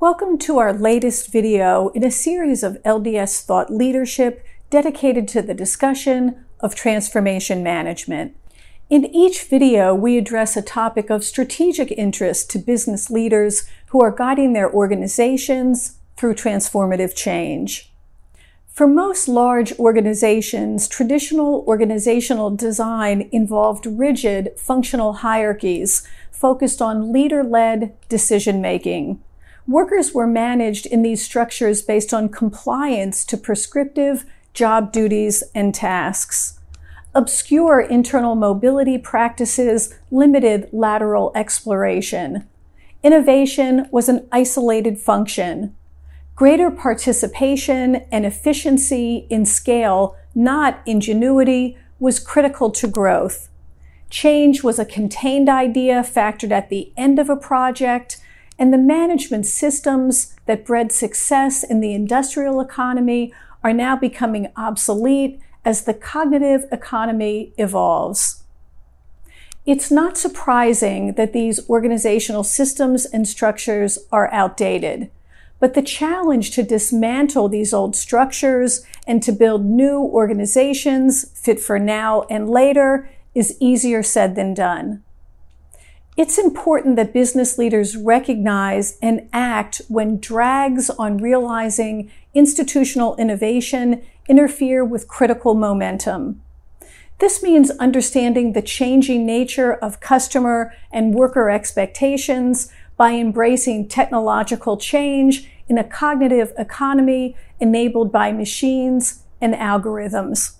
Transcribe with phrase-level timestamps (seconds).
[0.00, 5.52] Welcome to our latest video in a series of LDS thought leadership dedicated to the
[5.52, 8.34] discussion of transformation management.
[8.88, 14.10] In each video, we address a topic of strategic interest to business leaders who are
[14.10, 17.92] guiding their organizations through transformative change.
[18.72, 28.62] For most large organizations, traditional organizational design involved rigid functional hierarchies focused on leader-led decision
[28.62, 29.22] making.
[29.66, 36.58] Workers were managed in these structures based on compliance to prescriptive job duties and tasks.
[37.14, 42.48] Obscure internal mobility practices limited lateral exploration.
[43.02, 45.74] Innovation was an isolated function.
[46.36, 53.48] Greater participation and efficiency in scale, not ingenuity, was critical to growth.
[54.08, 58.19] Change was a contained idea factored at the end of a project
[58.60, 63.32] and the management systems that bred success in the industrial economy
[63.64, 68.42] are now becoming obsolete as the cognitive economy evolves.
[69.64, 75.10] It's not surprising that these organizational systems and structures are outdated,
[75.58, 81.78] but the challenge to dismantle these old structures and to build new organizations fit for
[81.78, 85.02] now and later is easier said than done.
[86.20, 94.84] It's important that business leaders recognize and act when drags on realizing institutional innovation interfere
[94.84, 96.42] with critical momentum.
[97.20, 105.50] This means understanding the changing nature of customer and worker expectations by embracing technological change
[105.70, 110.59] in a cognitive economy enabled by machines and algorithms.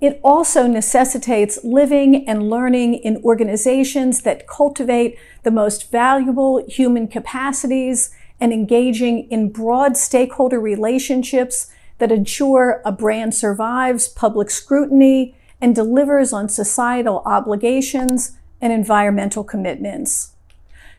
[0.00, 8.14] It also necessitates living and learning in organizations that cultivate the most valuable human capacities
[8.40, 11.68] and engaging in broad stakeholder relationships
[11.98, 20.32] that ensure a brand survives public scrutiny and delivers on societal obligations and environmental commitments.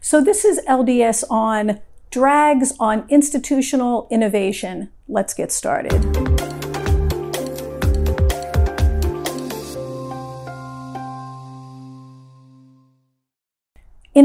[0.02, 1.80] So this is LDS on
[2.12, 4.90] drags on institutional innovation.
[5.08, 6.59] Let's get started.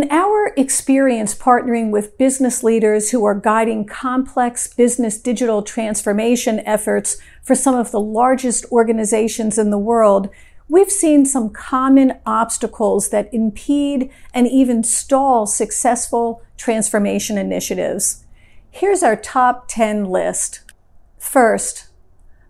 [0.04, 7.16] In our experience partnering with business leaders who are guiding complex business digital transformation efforts
[7.42, 10.28] for some of the largest organizations in the world,
[10.68, 18.26] we've seen some common obstacles that impede and even stall successful transformation initiatives.
[18.70, 20.70] Here's our top 10 list.
[21.18, 21.86] First,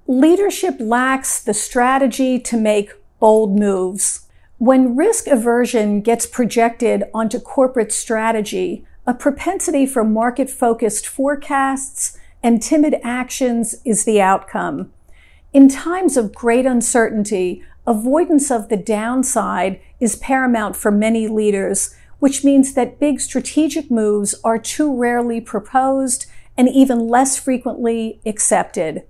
[0.08, 4.23] leadership lacks the strategy to make bold moves.
[4.64, 12.62] When risk aversion gets projected onto corporate strategy, a propensity for market focused forecasts and
[12.62, 14.90] timid actions is the outcome.
[15.52, 22.42] In times of great uncertainty, avoidance of the downside is paramount for many leaders, which
[22.42, 26.24] means that big strategic moves are too rarely proposed
[26.56, 29.02] and even less frequently accepted.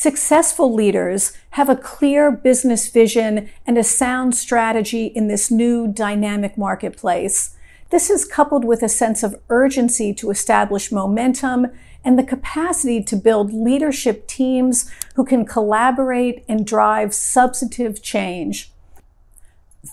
[0.00, 6.56] Successful leaders have a clear business vision and a sound strategy in this new dynamic
[6.56, 7.56] marketplace.
[7.90, 11.72] This is coupled with a sense of urgency to establish momentum
[12.04, 18.70] and the capacity to build leadership teams who can collaborate and drive substantive change.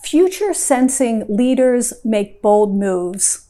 [0.04, 3.45] Future sensing leaders make bold moves.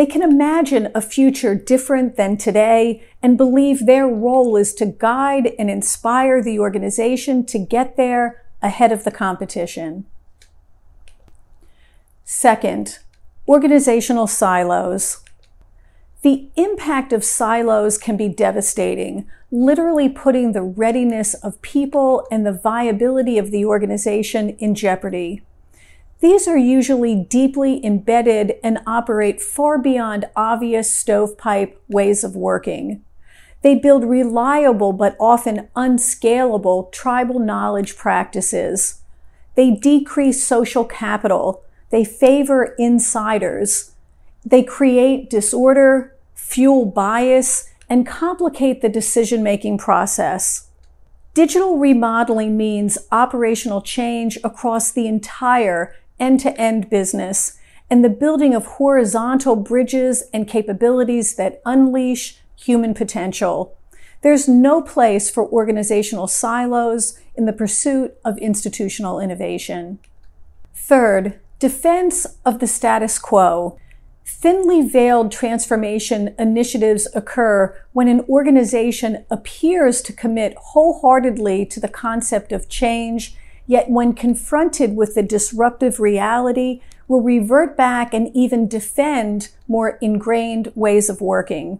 [0.00, 5.52] They can imagine a future different than today and believe their role is to guide
[5.58, 10.06] and inspire the organization to get there ahead of the competition.
[12.24, 13.00] Second,
[13.46, 15.22] organizational silos.
[16.22, 22.54] The impact of silos can be devastating, literally putting the readiness of people and the
[22.54, 25.42] viability of the organization in jeopardy.
[26.20, 33.02] These are usually deeply embedded and operate far beyond obvious stovepipe ways of working.
[33.62, 39.00] They build reliable but often unscalable tribal knowledge practices.
[39.54, 41.62] They decrease social capital.
[41.90, 43.92] They favor insiders.
[44.44, 50.68] They create disorder, fuel bias, and complicate the decision making process.
[51.32, 57.58] Digital remodeling means operational change across the entire end to end business
[57.90, 63.76] and the building of horizontal bridges and capabilities that unleash human potential.
[64.22, 69.98] There's no place for organizational silos in the pursuit of institutional innovation.
[70.74, 73.78] Third, defense of the status quo.
[74.24, 82.52] Thinly veiled transformation initiatives occur when an organization appears to commit wholeheartedly to the concept
[82.52, 83.36] of change,
[83.70, 90.72] yet when confronted with the disruptive reality, will revert back and even defend more ingrained
[90.74, 91.78] ways of working.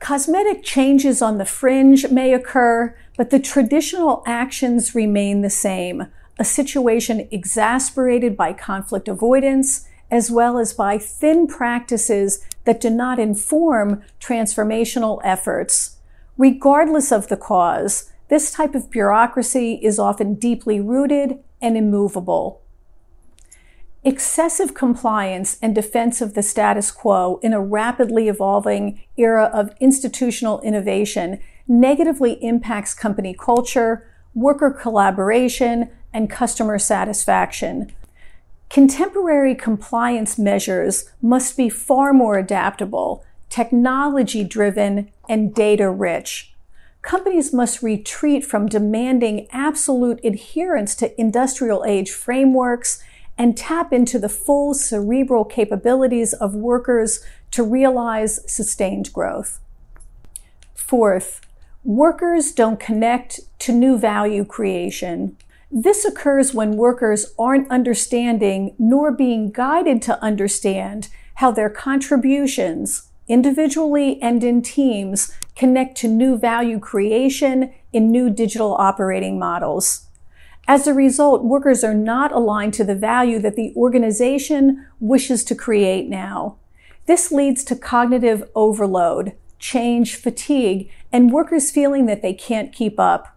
[0.00, 6.08] Cosmetic changes on the fringe may occur, but the traditional actions remain the same,
[6.40, 13.20] a situation exasperated by conflict avoidance, as well as by thin practices that do not
[13.20, 15.98] inform transformational efforts.
[16.36, 22.60] Regardless of the cause, this type of bureaucracy is often deeply rooted and immovable.
[24.04, 30.60] Excessive compliance and defense of the status quo in a rapidly evolving era of institutional
[30.60, 37.92] innovation negatively impacts company culture, worker collaboration, and customer satisfaction.
[38.70, 46.55] Contemporary compliance measures must be far more adaptable, technology driven, and data rich.
[47.06, 53.00] Companies must retreat from demanding absolute adherence to industrial age frameworks
[53.38, 59.60] and tap into the full cerebral capabilities of workers to realize sustained growth.
[60.74, 61.40] Fourth,
[61.84, 65.36] workers don't connect to new value creation.
[65.70, 74.20] This occurs when workers aren't understanding nor being guided to understand how their contributions, individually
[74.22, 80.06] and in teams, connect to new value creation in new digital operating models.
[80.68, 85.54] As a result, workers are not aligned to the value that the organization wishes to
[85.54, 86.56] create now.
[87.06, 93.36] This leads to cognitive overload, change fatigue, and workers feeling that they can't keep up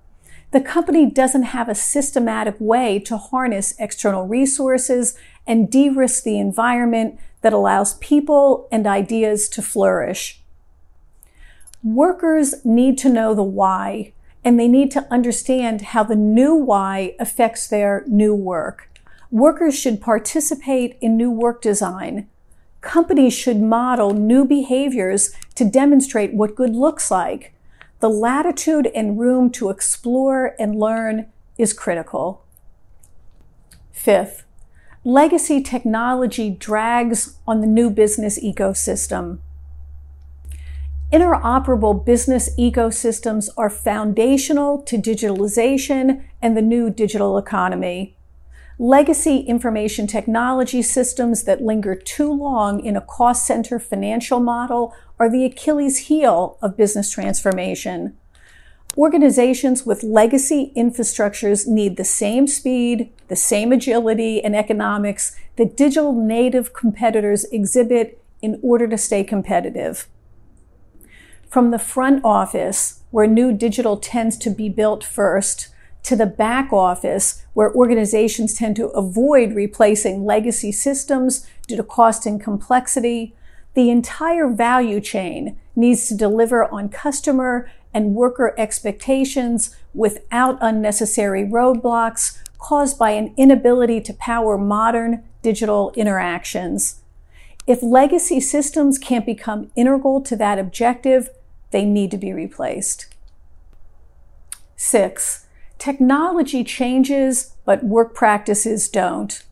[0.52, 5.16] the company doesn't have a systematic way to harness external resources
[5.46, 10.42] and de-risk the environment that allows people and ideas to flourish.
[11.84, 14.14] Workers need to know the why,
[14.44, 18.90] and they need to understand how the new why affects their new work.
[19.32, 22.28] Workers should participate in new work design.
[22.82, 27.54] Companies should model new behaviors to demonstrate what good looks like
[28.00, 31.26] the latitude and room to explore and learn
[31.58, 32.46] is critical.
[33.92, 34.46] Fifth,
[35.06, 39.40] legacy technology drags on the new business ecosystem.
[41.12, 48.16] Interoperable business ecosystems are foundational to digitalization and the new digital economy.
[48.78, 55.30] Legacy information technology systems that linger too long in a cost center financial model are
[55.30, 58.16] the Achilles heel of business transformation.
[58.98, 66.14] Organizations with legacy infrastructures need the same speed, the same agility and economics that digital
[66.14, 70.08] native competitors exhibit in order to stay competitive.
[71.48, 75.70] From the front office, where new digital tends to be built first,
[76.04, 82.26] to the back office, where organizations tend to avoid replacing legacy systems due to cost
[82.26, 83.36] and complexity,
[83.74, 92.38] the entire value chain needs to deliver on customer and worker expectations without unnecessary roadblocks
[92.60, 97.02] caused by an inability to power modern digital interactions.
[97.66, 101.30] If legacy systems can't become integral to that objective,
[101.72, 103.08] they need to be replaced.
[104.76, 105.46] Six,
[105.78, 109.44] technology changes, but work practices don't.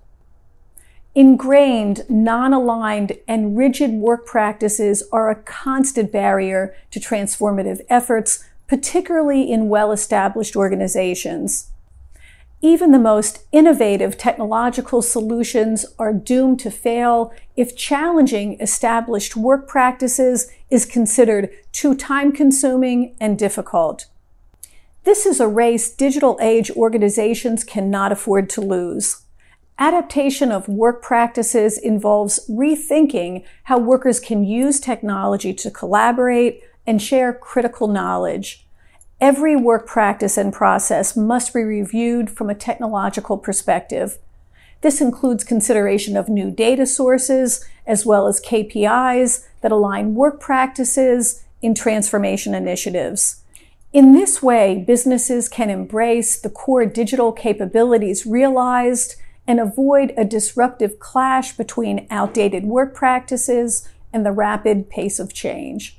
[1.15, 9.51] Ingrained, non aligned, and rigid work practices are a constant barrier to transformative efforts, particularly
[9.51, 11.71] in well established organizations.
[12.61, 20.49] Even the most innovative technological solutions are doomed to fail if challenging established work practices
[20.71, 24.07] is considered too time consuming and difficult.
[25.03, 29.21] This is a race digital age organizations cannot afford to lose.
[29.77, 37.31] Adaptation of work practices involves rethinking how workers can use technology to collaborate and share
[37.31, 38.66] critical knowledge.
[39.19, 44.19] Every work practice and process must be reviewed from a technological perspective.
[44.81, 51.43] This includes consideration of new data sources as well as KPIs that align work practices
[51.63, 53.41] in transformation initiatives.
[53.91, 59.15] In this way, businesses can embrace the core digital capabilities realized
[59.47, 65.97] and avoid a disruptive clash between outdated work practices and the rapid pace of change.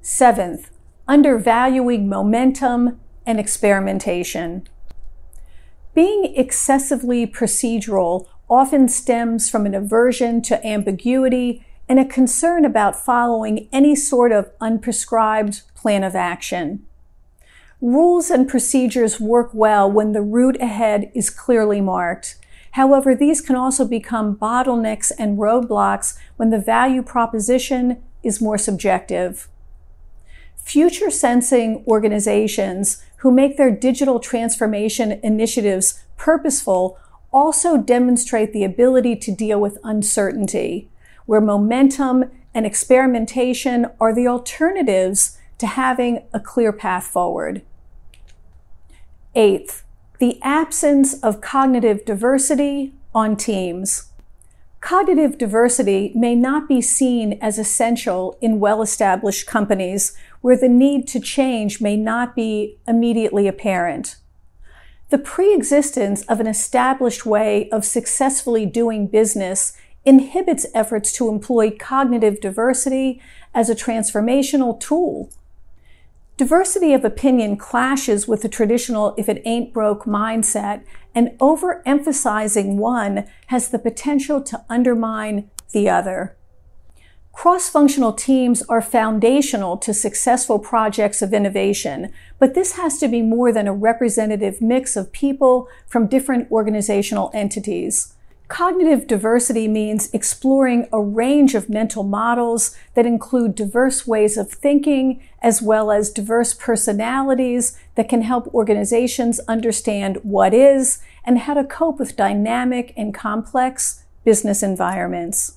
[0.00, 0.70] Seventh,
[1.08, 4.66] undervaluing momentum and experimentation.
[5.94, 13.68] Being excessively procedural often stems from an aversion to ambiguity and a concern about following
[13.72, 16.84] any sort of unprescribed plan of action.
[17.80, 22.36] Rules and procedures work well when the route ahead is clearly marked.
[22.72, 29.48] However, these can also become bottlenecks and roadblocks when the value proposition is more subjective.
[30.62, 36.98] Future sensing organizations who make their digital transformation initiatives purposeful
[37.32, 40.88] also demonstrate the ability to deal with uncertainty,
[41.26, 47.62] where momentum and experimentation are the alternatives to having a clear path forward.
[49.34, 49.84] Eighth,
[50.18, 54.11] the absence of cognitive diversity on teams.
[54.82, 61.06] Cognitive diversity may not be seen as essential in well established companies where the need
[61.06, 64.16] to change may not be immediately apparent.
[65.10, 69.72] The pre-existence of an established way of successfully doing business
[70.04, 73.22] inhibits efforts to employ cognitive diversity
[73.54, 75.30] as a transformational tool.
[76.38, 80.82] Diversity of opinion clashes with the traditional if it ain't broke mindset,
[81.14, 86.36] and overemphasizing one has the potential to undermine the other.
[87.32, 93.52] Cross-functional teams are foundational to successful projects of innovation, but this has to be more
[93.52, 98.14] than a representative mix of people from different organizational entities.
[98.52, 105.22] Cognitive diversity means exploring a range of mental models that include diverse ways of thinking,
[105.40, 111.64] as well as diverse personalities that can help organizations understand what is and how to
[111.64, 115.56] cope with dynamic and complex business environments.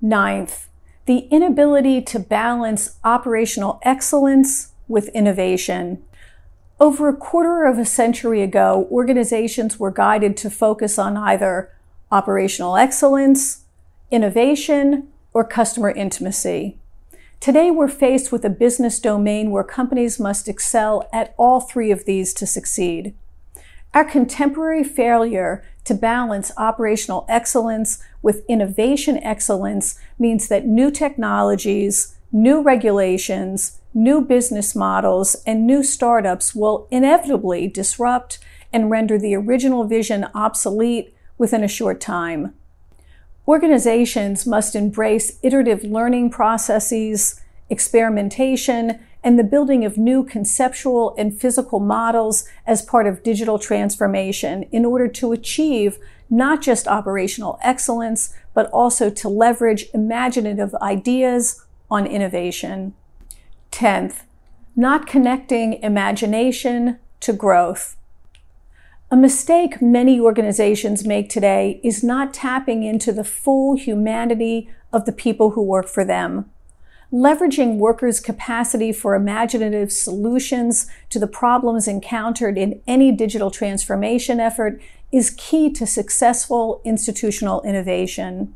[0.00, 0.68] Ninth,
[1.06, 6.04] the inability to balance operational excellence with innovation.
[6.78, 11.72] Over a quarter of a century ago, organizations were guided to focus on either
[12.12, 13.64] operational excellence,
[14.10, 16.78] innovation, or customer intimacy.
[17.40, 22.04] Today, we're faced with a business domain where companies must excel at all three of
[22.04, 23.14] these to succeed.
[23.94, 32.62] Our contemporary failure to balance operational excellence with innovation excellence means that new technologies, new
[32.62, 38.38] regulations, new business models, and new startups will inevitably disrupt
[38.72, 42.54] and render the original vision obsolete within a short time.
[43.48, 51.80] Organizations must embrace iterative learning processes, experimentation, and the building of new conceptual and physical
[51.80, 55.98] models as part of digital transformation in order to achieve
[56.30, 62.94] not just operational excellence, but also to leverage imaginative ideas on innovation.
[63.72, 64.22] 10th,
[64.76, 67.96] not connecting imagination to growth.
[69.12, 75.12] A mistake many organizations make today is not tapping into the full humanity of the
[75.12, 76.50] people who work for them
[77.12, 84.80] leveraging workers' capacity for imaginative solutions to the problems encountered in any digital transformation effort
[85.12, 88.54] is key to successful institutional innovation.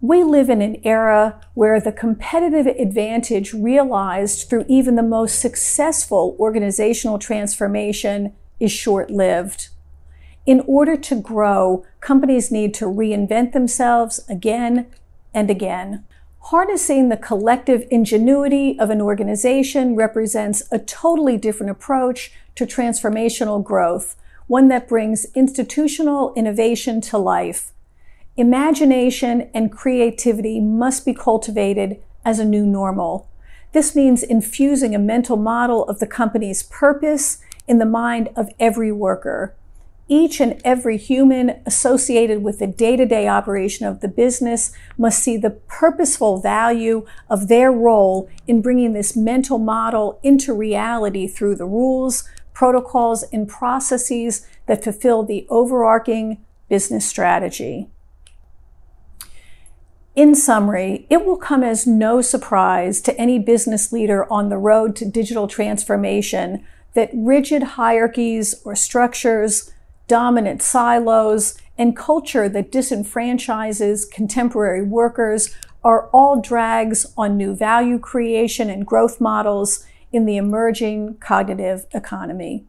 [0.00, 6.36] We live in an era where the competitive advantage realized through even the most successful
[6.40, 9.68] organizational transformation is short lived.
[10.46, 14.86] In order to grow, companies need to reinvent themselves again
[15.34, 16.04] and again.
[16.38, 24.14] Harnessing the collective ingenuity of an organization represents a totally different approach to transformational growth,
[24.46, 27.72] one that brings institutional innovation to life.
[28.36, 33.28] Imagination and creativity must be cultivated as a new normal.
[33.72, 38.92] This means infusing a mental model of the company's purpose in the mind of every
[38.92, 39.56] worker
[40.08, 45.20] each and every human associated with the day to day operation of the business must
[45.20, 51.56] see the purposeful value of their role in bringing this mental model into reality through
[51.56, 57.88] the rules, protocols, and processes that fulfill the overarching business strategy.
[60.14, 64.96] In summary, it will come as no surprise to any business leader on the road
[64.96, 69.72] to digital transformation that rigid hierarchies or structures
[70.08, 78.70] dominant silos, and culture that disenfranchises contemporary workers are all drags on new value creation
[78.70, 82.64] and growth models in the emerging cognitive economy.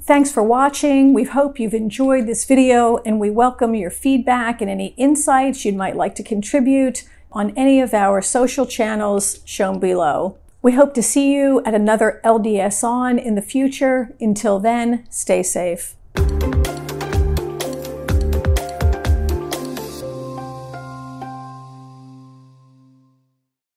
[0.00, 1.12] Thanks for watching.
[1.12, 5.72] We hope you've enjoyed this video and we welcome your feedback and any insights you
[5.74, 10.38] might like to contribute on any of our social channels shown below.
[10.62, 14.16] We hope to see you at another LDS On in the future.
[14.18, 15.94] Until then, stay safe.